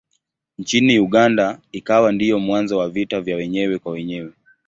[0.57, 4.33] Nchini Uganda ikawa ndiyo mwanzo wa vita vya wenyewe kwa wenyewe.